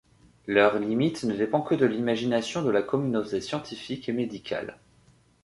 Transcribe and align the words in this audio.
Leur 0.47 0.79
limite 0.79 1.25
ne 1.25 1.35
dépend 1.35 1.61
que 1.61 1.75
de 1.75 1.85
l’imagination 1.85 2.63
de 2.63 2.71
la 2.71 2.81
communauté 2.81 3.39
scientifique 3.39 4.09
et 4.09 4.13
médicale. 4.13 4.79